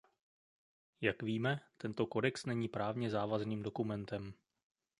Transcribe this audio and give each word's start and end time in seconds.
Jak 1.01 1.23
víme, 1.23 1.61
tento 1.77 2.05
kodex 2.07 2.45
není 2.45 2.67
právně 2.67 3.09
závazným 3.09 3.63
dokumentem. 3.63 4.33